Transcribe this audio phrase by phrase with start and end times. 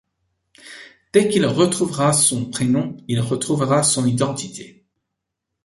[1.13, 4.83] Dès qu'il retrouvera son prénom il retrouvera son identité.